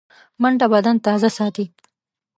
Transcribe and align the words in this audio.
منډه 0.41 0.67
بدن 0.73 0.95
تازه 1.05 1.29
ساتي 1.37 1.65